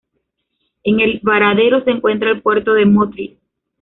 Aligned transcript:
En 0.83 0.99
El 0.99 1.19
Varadero 1.21 1.83
se 1.83 1.91
encuentra 1.91 2.31
el 2.31 2.41
Puerto 2.41 2.73
de 2.73 2.87
Motril. 2.87 3.37